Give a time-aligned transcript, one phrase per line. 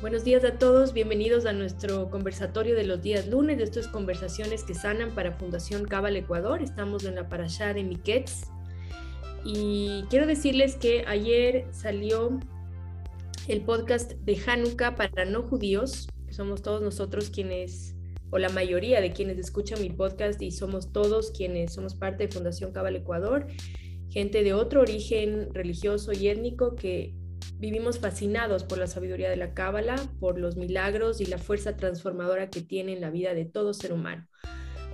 [0.00, 4.64] Buenos días a todos, bienvenidos a nuestro conversatorio de los días lunes, de estas conversaciones
[4.64, 6.62] que sanan para Fundación Cabal Ecuador.
[6.62, 8.48] Estamos en la parashá de Miquetz
[9.44, 12.40] y quiero decirles que ayer salió
[13.46, 17.94] el podcast de Hanukkah para no judíos, somos todos nosotros quienes,
[18.30, 22.32] o la mayoría de quienes escuchan mi podcast y somos todos quienes somos parte de
[22.32, 23.46] Fundación Cabal Ecuador
[24.10, 27.14] gente de otro origen religioso y étnico que
[27.58, 32.50] vivimos fascinados por la sabiduría de la Cábala, por los milagros y la fuerza transformadora
[32.50, 34.26] que tiene en la vida de todo ser humano.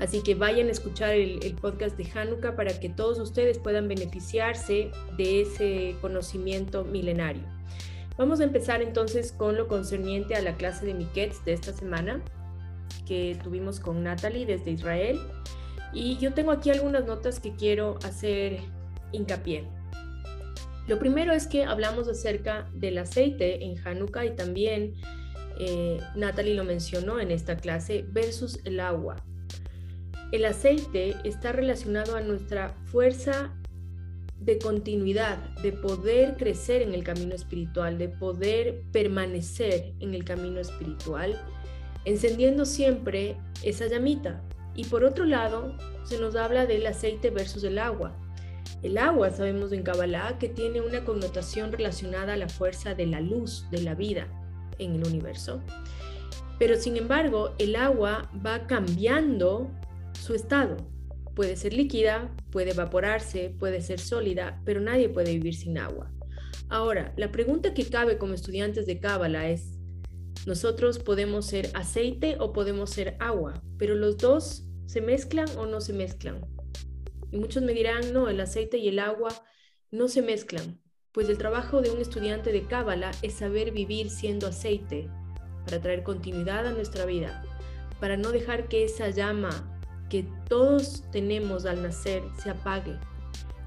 [0.01, 4.91] Así que vayan a escuchar el, podcast de Hanukkah para que todos ustedes puedan beneficiarse
[5.17, 7.43] de ese conocimiento milenario.
[8.19, 12.23] Vamos a empezar entonces con lo concerniente a la clase de Miquets de esta semana
[13.07, 15.19] que tuvimos con Natalie desde Israel.
[15.95, 18.61] Y yo tengo aquí algunas notas que quiero hacer
[19.17, 19.69] hincapié.
[20.87, 24.95] Lo primero es que hablamos acerca del aceite en Hanukkah y también
[25.59, 29.17] eh, Natalie lo mencionó en esta clase versus el agua.
[30.33, 33.53] El aceite está relacionado a nuestra fuerza
[34.41, 40.61] de continuidad, de poder crecer en el camino espiritual, de poder permanecer en el camino
[40.61, 41.41] espiritual,
[42.05, 44.43] encendiendo siempre esa llamita.
[44.75, 48.15] Y por otro lado, se nos habla del aceite versus el agua.
[48.83, 53.21] El agua, sabemos en Kabbalah, que tiene una connotación relacionada a la fuerza de la
[53.21, 54.29] luz, de la vida
[54.79, 55.63] en el universo.
[56.59, 59.71] Pero sin embargo, el agua va cambiando
[60.21, 60.77] su estado.
[61.35, 66.11] Puede ser líquida, puede evaporarse, puede ser sólida, pero nadie puede vivir sin agua.
[66.69, 69.79] Ahora, la pregunta que cabe como estudiantes de Kabbalah es,
[70.47, 75.81] nosotros podemos ser aceite o podemos ser agua, pero los dos se mezclan o no
[75.81, 76.41] se mezclan.
[77.31, 79.29] Y muchos me dirán, no, el aceite y el agua
[79.91, 80.81] no se mezclan,
[81.13, 85.09] pues el trabajo de un estudiante de Cábala es saber vivir siendo aceite
[85.65, 87.43] para traer continuidad a nuestra vida,
[88.01, 89.73] para no dejar que esa llama
[90.11, 92.99] que todos tenemos al nacer se apague,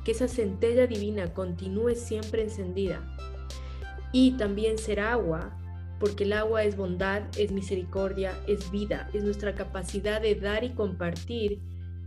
[0.05, 3.03] que esa centella divina continúe siempre encendida.
[4.11, 5.57] Y también ser agua,
[5.99, 10.69] porque el agua es bondad, es misericordia, es vida, es nuestra capacidad de dar y
[10.69, 11.61] compartir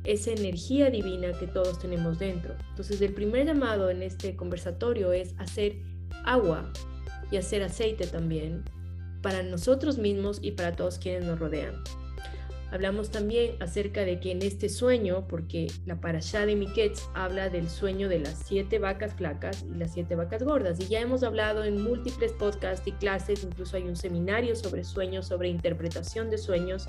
[0.05, 2.55] esa energía divina que todos tenemos dentro.
[2.71, 5.77] Entonces, el primer llamado en este conversatorio es hacer
[6.25, 6.73] agua
[7.31, 8.65] y hacer aceite también
[9.23, 11.83] para nosotros mismos y para todos quienes nos rodean.
[12.73, 17.69] Hablamos también acerca de que en este sueño, porque la parashá de Miquetz habla del
[17.69, 21.65] sueño de las siete vacas flacas y las siete vacas gordas, y ya hemos hablado
[21.65, 26.89] en múltiples podcasts y clases, incluso hay un seminario sobre sueños, sobre interpretación de sueños,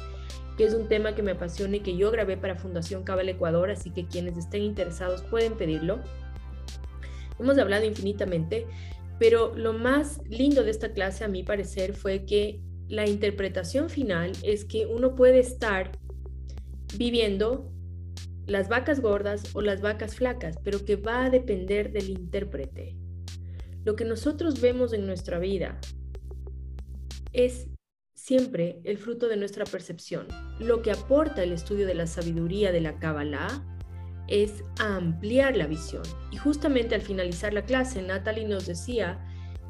[0.57, 3.69] que es un tema que me apasiona y que yo grabé para Fundación Cabal Ecuador,
[3.69, 5.99] así que quienes estén interesados pueden pedirlo.
[7.37, 8.67] Hemos hablado infinitamente,
[9.19, 14.31] pero lo más lindo de esta clase, a mi parecer, fue que la interpretación final
[14.43, 15.91] es que uno puede estar
[16.97, 17.71] viviendo
[18.45, 22.95] las vacas gordas o las vacas flacas, pero que va a depender del intérprete.
[23.85, 25.79] Lo que nosotros vemos en nuestra vida
[27.31, 27.67] es
[28.13, 30.27] siempre el fruto de nuestra percepción.
[30.59, 33.65] Lo que aporta el estudio de la sabiduría de la Kabbalah
[34.27, 36.03] es ampliar la visión.
[36.31, 39.19] Y justamente al finalizar la clase, Natalie nos decía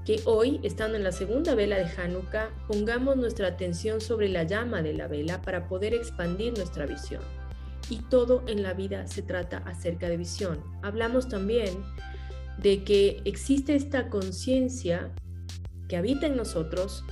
[0.06, 4.82] que hoy, estando en la segunda vela de Hanukkah, pongamos nuestra atención sobre la llama
[4.82, 7.22] de la vela para poder expandir nuestra visión.
[7.90, 10.62] Y todo en la vida se trata acerca de visión.
[10.82, 11.70] Hablamos también
[12.58, 15.12] de que existe esta conciencia
[15.88, 17.04] que habita en nosotros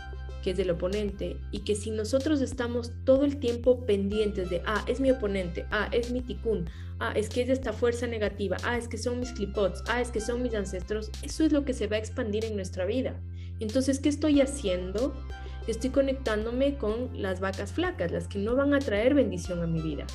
[0.41, 4.83] que es del oponente, y que si nosotros estamos todo el tiempo pendientes de, ah,
[4.87, 6.69] es mi oponente, ah, es mi ticún,
[6.99, 10.01] ah, es que es de esta fuerza negativa, ah, es que son mis clipots, ah,
[10.01, 12.85] es que son mis ancestros, eso es lo que se va a expandir en nuestra
[12.85, 13.19] vida.
[13.59, 15.13] Entonces, ¿qué estoy haciendo?
[15.67, 19.81] Estoy conectándome con las vacas flacas, las que no van a traer bendición a mi
[19.81, 20.07] vida.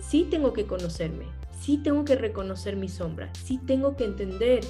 [0.00, 1.26] Sí tengo que conocerme,
[1.60, 4.64] sí tengo que reconocer mi sombra, sí tengo que entender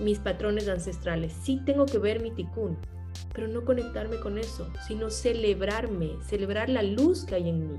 [0.00, 2.76] mis patrones ancestrales, sí tengo que ver mi ticún,
[3.32, 7.78] pero no conectarme con eso, sino celebrarme, celebrar la luz que hay en mí,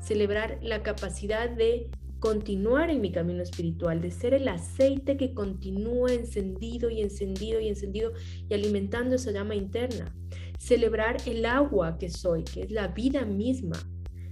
[0.00, 1.90] celebrar la capacidad de
[2.20, 7.68] continuar en mi camino espiritual, de ser el aceite que continúa encendido y encendido y
[7.68, 8.12] encendido
[8.48, 10.14] y alimentando esa llama interna.
[10.58, 13.78] Celebrar el agua que soy, que es la vida misma,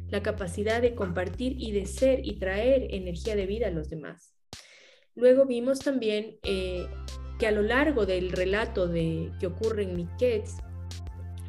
[0.08, 4.35] la capacidad de compartir y de ser y traer energía de vida a los demás.
[5.16, 6.86] Luego vimos también eh,
[7.38, 10.56] que a lo largo del relato de, que ocurre en Miquets,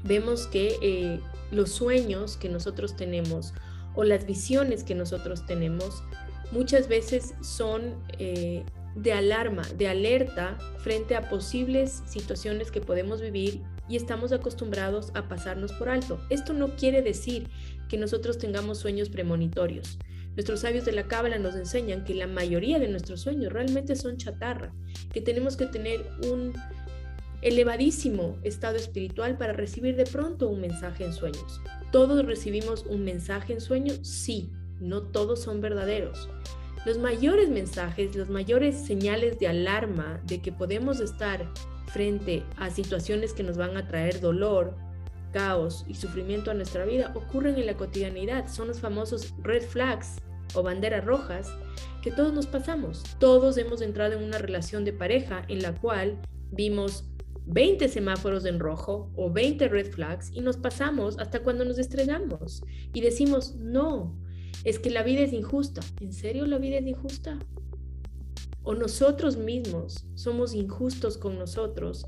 [0.03, 1.19] vemos que eh,
[1.51, 3.53] los sueños que nosotros tenemos
[3.95, 6.03] o las visiones que nosotros tenemos
[6.51, 8.63] muchas veces son eh,
[8.95, 15.27] de alarma, de alerta frente a posibles situaciones que podemos vivir y estamos acostumbrados a
[15.27, 16.19] pasarnos por alto.
[16.29, 17.49] Esto no quiere decir
[17.89, 19.97] que nosotros tengamos sueños premonitorios.
[20.37, 24.17] Nuestros sabios de la cábala nos enseñan que la mayoría de nuestros sueños realmente son
[24.17, 24.71] chatarra,
[25.11, 26.53] que tenemos que tener un
[27.41, 31.59] elevadísimo estado espiritual para recibir de pronto un mensaje en sueños.
[31.91, 33.99] ¿Todos recibimos un mensaje en sueños?
[34.03, 36.29] Sí, no todos son verdaderos.
[36.85, 41.51] Los mayores mensajes, las mayores señales de alarma de que podemos estar
[41.87, 44.75] frente a situaciones que nos van a traer dolor,
[45.33, 48.47] caos y sufrimiento a nuestra vida ocurren en la cotidianidad.
[48.47, 50.17] Son los famosos red flags
[50.53, 51.51] o banderas rojas
[52.01, 53.03] que todos nos pasamos.
[53.19, 56.19] Todos hemos entrado en una relación de pareja en la cual
[56.51, 57.05] vimos
[57.47, 62.63] 20 semáforos en rojo o 20 red flags y nos pasamos hasta cuando nos estrellamos
[62.93, 64.17] y decimos, no,
[64.63, 65.81] es que la vida es injusta.
[66.01, 67.39] ¿En serio la vida es injusta?
[68.63, 72.05] ¿O nosotros mismos somos injustos con nosotros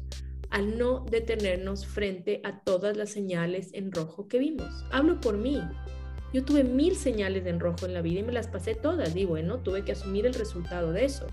[0.50, 4.84] al no detenernos frente a todas las señales en rojo que vimos?
[4.92, 5.62] Hablo por mí.
[6.34, 9.16] Yo tuve mil señales en rojo en la vida y me las pasé todas.
[9.16, 11.28] Y bueno, tuve que asumir el resultado de eso.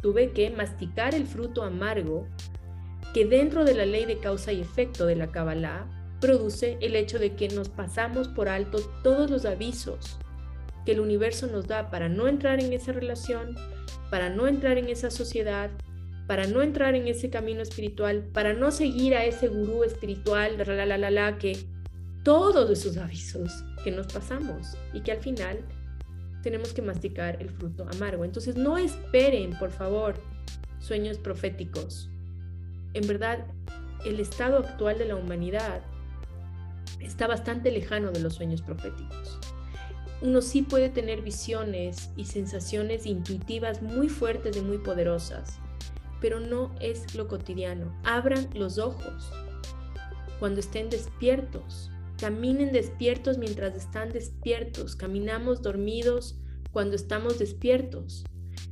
[0.00, 2.26] Tuve que masticar el fruto amargo
[3.14, 5.86] que dentro de la ley de causa y efecto de la Kabbalah
[6.20, 10.18] produce el hecho de que nos pasamos por alto todos los avisos
[10.84, 13.56] que el universo nos da para no entrar en esa relación,
[14.10, 15.70] para no entrar en esa sociedad,
[16.26, 20.86] para no entrar en ese camino espiritual, para no seguir a ese gurú espiritual, la,
[20.86, 21.66] la, la, la, que
[22.22, 25.64] todos esos avisos que nos pasamos y que al final
[26.42, 28.24] tenemos que masticar el fruto amargo.
[28.24, 30.14] Entonces no esperen, por favor,
[30.78, 32.08] sueños proféticos.
[32.94, 33.46] En verdad,
[34.04, 35.82] el estado actual de la humanidad
[37.00, 39.38] está bastante lejano de los sueños proféticos
[40.22, 45.58] uno sí puede tener visiones y sensaciones intuitivas muy fuertes y muy poderosas,
[46.20, 47.92] pero no es lo cotidiano.
[48.04, 49.32] Abran los ojos
[50.38, 51.90] cuando estén despiertos.
[52.22, 54.94] Caminen despiertos mientras están despiertos.
[54.94, 56.38] Caminamos dormidos
[56.70, 58.22] cuando estamos despiertos.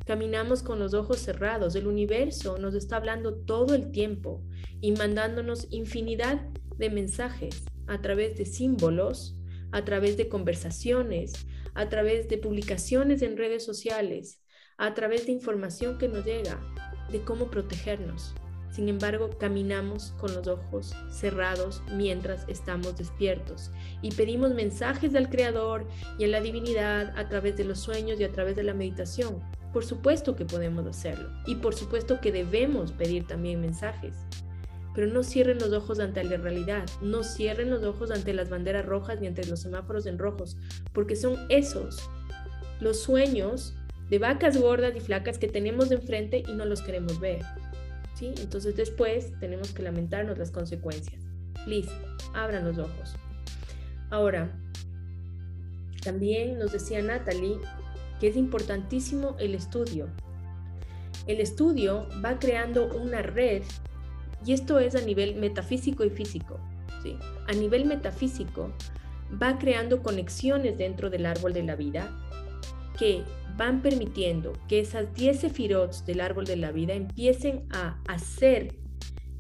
[0.06, 1.74] Caminamos con los ojos cerrados.
[1.74, 4.40] El universo nos está hablando todo el tiempo
[4.80, 6.46] y mandándonos infinidad
[6.78, 9.36] de mensajes a través de símbolos
[9.72, 11.32] a través de conversaciones,
[11.74, 14.40] a través de publicaciones en redes sociales,
[14.78, 16.60] a través de información que nos llega
[17.10, 18.32] de cómo protegernos.
[18.70, 23.70] Sin embargo, caminamos con los ojos cerrados mientras estamos despiertos
[24.00, 25.86] y pedimos mensajes del Creador
[26.18, 29.40] y a la divinidad a través de los sueños y a través de la meditación.
[29.72, 34.14] Por supuesto que podemos hacerlo y por supuesto que debemos pedir también mensajes.
[34.94, 38.86] Pero no cierren los ojos ante la realidad, no cierren los ojos ante las banderas
[38.86, 40.56] rojas ni ante los semáforos en rojos,
[40.92, 42.08] porque son esos
[42.80, 43.74] los sueños
[44.08, 47.40] de vacas gordas y flacas que tenemos de enfrente y no los queremos ver.
[48.26, 51.22] Entonces después tenemos que lamentarnos las consecuencias.
[51.64, 51.90] Please,
[52.34, 53.14] abran los ojos.
[54.10, 54.50] Ahora,
[56.02, 57.58] también nos decía Natalie
[58.18, 60.08] que es importantísimo el estudio.
[61.26, 63.62] El estudio va creando una red
[64.44, 66.58] y esto es a nivel metafísico y físico.
[67.02, 67.16] ¿sí?
[67.46, 68.72] A nivel metafísico,
[69.40, 72.10] va creando conexiones dentro del árbol de la vida
[72.98, 73.22] que
[73.60, 78.74] van permitiendo que esas 10 sefirots del árbol de la vida empiecen a hacer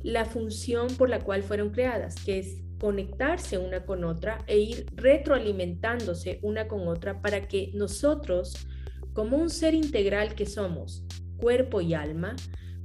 [0.02, 4.86] la función por la cual fueron creadas, que es conectarse una con otra e ir
[4.94, 8.68] retroalimentándose una con otra para que nosotros,
[9.14, 11.02] como un ser integral que somos,
[11.38, 12.36] cuerpo y alma,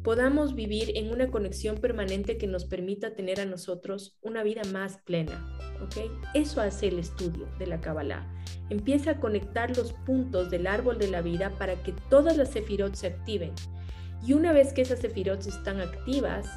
[0.06, 5.00] podamos vivir en una conexión permanente que nos permita tener a nosotros una vida más
[5.00, 5.44] plena.
[5.82, 6.12] ¿ok?
[6.36, 8.32] Eso hace el estudio de la Kabbalah.
[8.70, 12.94] Empieza a conectar los puntos del árbol de la vida para que todas las sefirot
[12.94, 13.52] se activen.
[14.24, 16.48] Y una vez que esas sefirot están activas,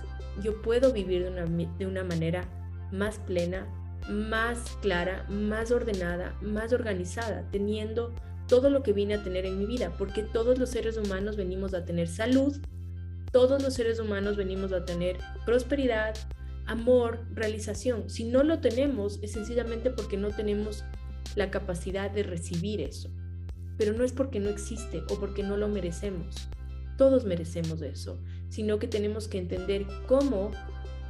[0.45, 1.47] yo puedo vivir de una,
[1.78, 2.47] de una manera
[2.93, 3.67] más plena,
[4.11, 8.14] más clara, más ordenada, más organizada, teniendo
[8.47, 11.73] todo lo que vine a tener en mi vida, porque todos los seres humanos venimos
[11.73, 12.55] a tener salud,
[13.33, 16.15] todos los seres humanos venimos a tener prosperidad,
[16.67, 18.09] amor, realización.
[18.09, 20.85] Si no lo tenemos, es sencillamente porque no tenemos
[21.35, 23.11] la capacidad de recibir eso.
[23.77, 26.49] Pero no es porque no existe o porque no lo merecemos.
[26.97, 30.51] Todos merecemos eso, sino que tenemos que entender cómo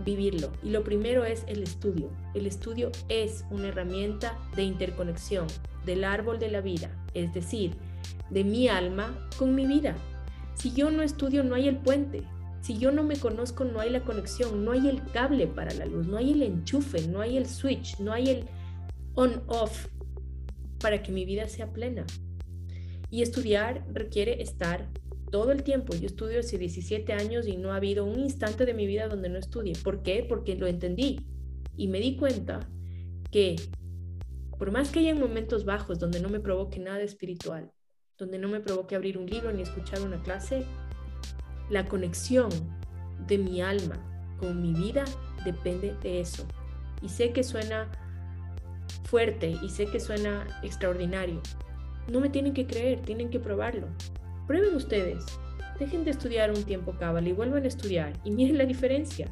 [0.04, 0.52] vivirlo.
[0.62, 2.10] Y lo primero es el estudio.
[2.34, 5.46] El estudio es una herramienta de interconexión
[5.86, 7.72] del árbol de la vida, es decir,
[8.30, 9.96] de mi alma con mi vida.
[10.58, 12.22] Si yo no estudio, no hay el puente.
[12.60, 15.86] Si yo no me conozco, no hay la conexión, no hay el cable para la
[15.86, 18.44] luz, no hay el enchufe, no hay el switch, no hay el
[19.14, 19.86] on-off
[20.80, 22.04] para que mi vida sea plena.
[23.10, 24.88] Y estudiar requiere estar
[25.30, 25.94] todo el tiempo.
[25.94, 29.28] Yo estudio hace 17 años y no ha habido un instante de mi vida donde
[29.28, 29.74] no estudie.
[29.82, 30.26] ¿Por qué?
[30.28, 31.20] Porque lo entendí
[31.76, 32.68] y me di cuenta
[33.30, 33.56] que
[34.58, 37.70] por más que haya momentos bajos donde no me provoque nada espiritual,
[38.18, 40.64] donde no me provoque abrir un libro ni escuchar una clase,
[41.70, 42.50] la conexión
[43.28, 43.96] de mi alma
[44.38, 45.04] con mi vida
[45.44, 46.46] depende de eso.
[47.00, 47.88] Y sé que suena
[49.04, 51.40] fuerte y sé que suena extraordinario.
[52.10, 53.86] No me tienen que creer, tienen que probarlo.
[54.46, 55.24] Prueben ustedes.
[55.78, 59.30] Dejen de estudiar un tiempo cábala y vuelvan a estudiar y miren la diferencia.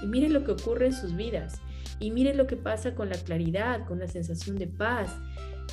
[0.00, 1.60] Y miren lo que ocurre en sus vidas.
[1.98, 5.10] Y miren lo que pasa con la claridad, con la sensación de paz,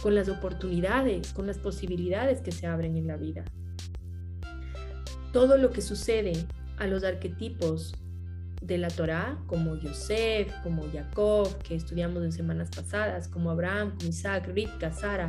[0.01, 3.43] con las oportunidades, con las posibilidades que se abren en la vida.
[5.31, 6.45] Todo lo que sucede
[6.77, 7.93] a los arquetipos
[8.61, 14.47] de la Torá, como Yosef, como Jacob, que estudiamos en semanas pasadas, como Abraham, Isaac,
[14.47, 15.27] Rivka, Sara,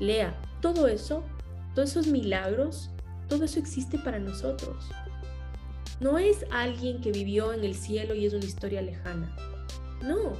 [0.00, 1.24] Lea, todo eso,
[1.74, 2.90] todos esos milagros,
[3.28, 4.90] todo eso existe para nosotros.
[6.00, 9.34] No es alguien que vivió en el cielo y es una historia lejana.
[10.02, 10.32] No,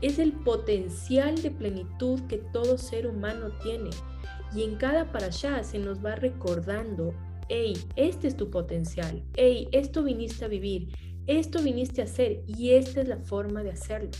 [0.00, 3.90] es el potencial de plenitud que todo ser humano tiene.
[4.54, 7.14] Y en cada parashá se nos va recordando,
[7.48, 10.88] hey, este es tu potencial, hey, esto viniste a vivir,
[11.26, 12.42] esto viniste a hacer.
[12.46, 14.10] Y esta es la forma de hacerlo.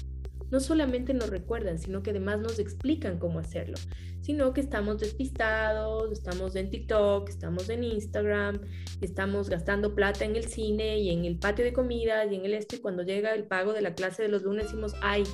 [0.51, 3.75] No solamente nos recuerdan, sino que además nos explican cómo hacerlo,
[4.21, 8.61] sino que estamos despistados, estamos en TikTok, estamos en Instagram,
[9.01, 12.55] estamos gastando plata en el cine y en el patio de comida y en el
[12.55, 15.25] este cuando llega el pago de la clase de los lunes decimos, ay,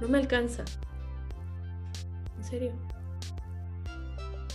[0.00, 0.64] no me alcanza.
[2.38, 2.72] En serio.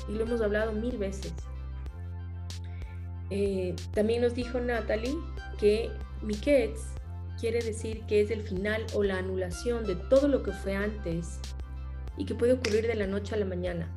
[0.09, 1.33] Y lo hemos hablado mil veces.
[3.29, 5.15] Eh, también nos dijo Natalie
[5.59, 5.89] que
[6.21, 6.79] Miketz
[7.39, 11.39] quiere decir que es el final o la anulación de todo lo que fue antes
[12.17, 13.89] y que puede ocurrir de la noche a la mañana.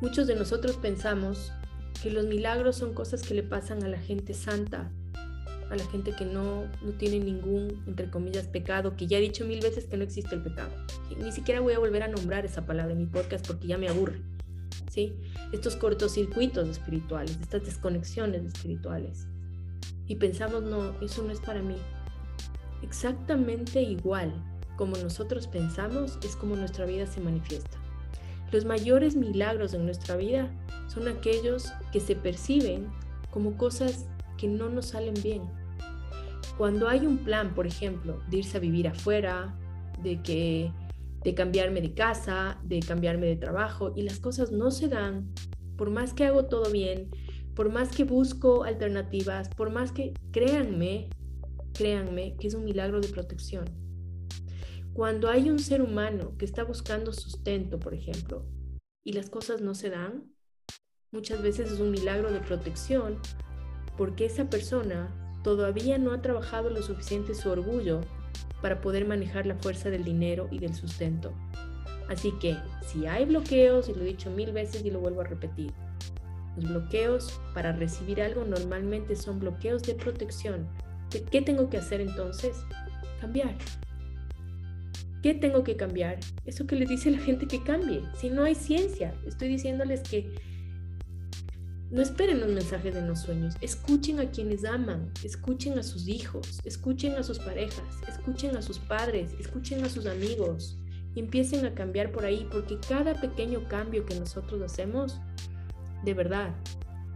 [0.00, 1.52] Muchos de nosotros pensamos
[2.02, 4.90] que los milagros son cosas que le pasan a la gente santa,
[5.70, 9.44] a la gente que no, no tiene ningún, entre comillas, pecado, que ya he dicho
[9.44, 10.70] mil veces que no existe el pecado.
[11.18, 13.88] Ni siquiera voy a volver a nombrar esa palabra en mi podcast porque ya me
[13.88, 14.20] aburre.
[14.90, 15.14] ¿sí?
[15.52, 19.26] Estos cortocircuitos espirituales, estas desconexiones espirituales.
[20.06, 21.76] Y pensamos, no, eso no es para mí.
[22.82, 24.32] Exactamente igual
[24.76, 27.78] como nosotros pensamos es como nuestra vida se manifiesta.
[28.52, 30.50] Los mayores milagros en nuestra vida
[30.86, 32.86] son aquellos que se perciben
[33.30, 35.42] como cosas que no nos salen bien.
[36.58, 39.54] Cuando hay un plan, por ejemplo, de irse a vivir afuera,
[40.02, 40.72] de que
[41.22, 45.34] de cambiarme de casa, de cambiarme de trabajo y las cosas no se dan,
[45.76, 47.10] por más que hago todo bien,
[47.54, 51.10] por más que busco alternativas, por más que créanme,
[51.74, 53.64] créanme que es un milagro de protección.
[54.92, 58.46] Cuando hay un ser humano que está buscando sustento, por ejemplo,
[59.04, 60.32] y las cosas no se dan,
[61.10, 63.18] muchas veces es un milagro de protección
[63.96, 65.08] porque esa persona
[65.42, 68.00] todavía no ha trabajado lo suficiente su orgullo
[68.60, 71.32] para poder manejar la fuerza del dinero y del sustento.
[72.08, 75.24] Así que si hay bloqueos, y lo he dicho mil veces y lo vuelvo a
[75.24, 75.72] repetir,
[76.56, 80.66] los bloqueos para recibir algo normalmente son bloqueos de protección.
[81.30, 82.56] ¿Qué tengo que hacer entonces?
[83.20, 83.56] Cambiar.
[85.22, 86.18] ¿Qué tengo que cambiar?
[86.44, 88.02] Eso que les dice la gente que cambie.
[88.16, 90.34] Si no hay ciencia, estoy diciéndoles que
[91.96, 96.60] no esperen los mensajes de los sueños, escuchen a quienes aman, escuchen a sus hijos,
[96.62, 100.78] escuchen a sus parejas, escuchen a sus padres, escuchen a sus amigos.
[101.14, 105.18] Y empiecen a cambiar por ahí porque cada pequeño cambio que nosotros hacemos,
[106.04, 106.54] de verdad,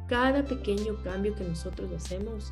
[0.08, 2.50] cada pequeño cambio que nosotros hacemos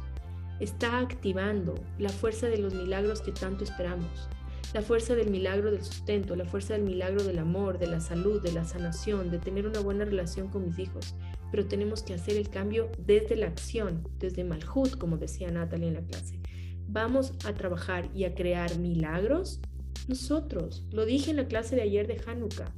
[0.61, 4.29] está activando la fuerza de los milagros que tanto esperamos.
[4.75, 8.43] La fuerza del milagro del sustento, la fuerza del milagro del amor, de la salud,
[8.43, 11.15] de la sanación, de tener una buena relación con mis hijos.
[11.51, 15.95] Pero tenemos que hacer el cambio desde la acción, desde Malhut, como decía Natalie en
[15.95, 16.41] la clase.
[16.89, 19.61] Vamos a trabajar y a crear milagros
[20.09, 20.85] nosotros.
[20.91, 22.75] Lo dije en la clase de ayer de Hanukkah.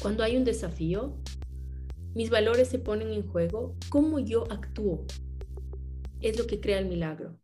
[0.00, 1.16] Cuando hay un desafío,
[2.14, 5.06] mis valores se ponen en juego, cómo yo actúo
[6.20, 7.38] es lo que crea el milagro.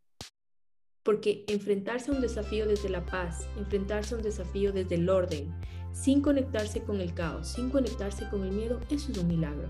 [1.02, 5.54] Porque enfrentarse a un desafío desde la paz, enfrentarse a un desafío desde el orden,
[5.92, 9.68] sin conectarse con el caos, sin conectarse con el miedo, eso es un milagro.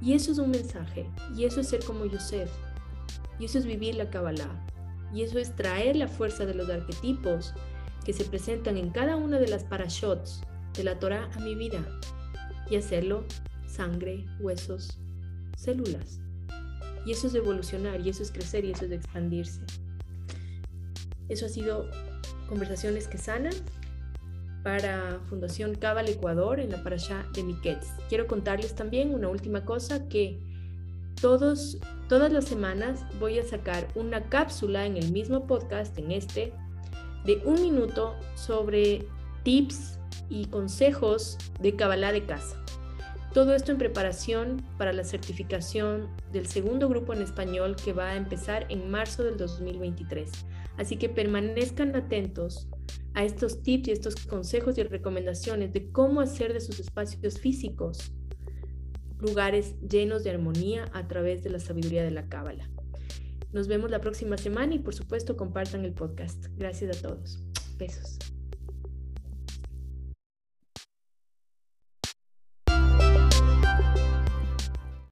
[0.00, 2.50] Y eso es un mensaje, y eso es ser como Yosef,
[3.38, 4.64] y eso es vivir la Kabbalah,
[5.12, 7.54] y eso es traer la fuerza de los arquetipos
[8.04, 10.40] que se presentan en cada una de las parashots
[10.74, 11.84] de la Torah a mi vida,
[12.70, 13.24] y hacerlo
[13.66, 14.98] sangre, huesos,
[15.56, 16.20] células.
[17.04, 19.62] Y eso es evolucionar, y eso es crecer, y eso es expandirse.
[21.28, 21.88] Eso ha sido
[22.48, 23.52] Conversaciones que Sanan
[24.62, 27.88] para Fundación Cabal Ecuador en la parasha de Miquets.
[28.08, 30.40] Quiero contarles también una última cosa que
[31.20, 36.52] todos, todas las semanas voy a sacar una cápsula en el mismo podcast, en este,
[37.24, 39.06] de un minuto sobre
[39.42, 39.98] tips
[40.28, 42.62] y consejos de Kabbalah de casa.
[43.34, 48.16] Todo esto en preparación para la certificación del segundo grupo en español que va a
[48.16, 50.30] empezar en marzo del 2023.
[50.78, 52.68] Así que permanezcan atentos
[53.18, 58.12] a estos tips y estos consejos y recomendaciones de cómo hacer de sus espacios físicos
[59.18, 62.70] lugares llenos de armonía a través de la sabiduría de la Cábala.
[63.52, 66.46] Nos vemos la próxima semana y por supuesto compartan el podcast.
[66.58, 67.42] Gracias a todos.
[67.76, 68.37] Besos.